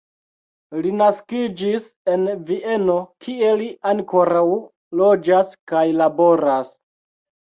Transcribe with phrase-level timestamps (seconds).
[0.83, 4.43] Li naskiĝis en Vieno, kie li ankoraŭ
[5.01, 6.73] loĝas kaj laboras.